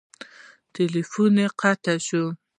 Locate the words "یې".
1.41-1.47